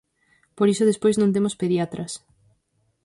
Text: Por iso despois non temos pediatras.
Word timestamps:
Por 0.57 0.67
iso 0.73 0.89
despois 0.91 1.15
non 1.17 1.33
temos 1.35 1.57
pediatras. 1.61 2.11